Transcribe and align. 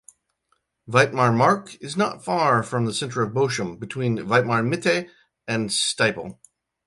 Weitmar-Mark 0.89 1.75
is 1.79 1.95
not 1.95 2.25
far 2.25 2.63
from 2.63 2.85
the 2.87 2.91
center 2.91 3.21
of 3.21 3.35
Bochum, 3.35 3.79
between 3.79 4.17
Weitmar-Mitte 4.17 5.11
and 5.47 5.69
Stiepel. 5.71 6.39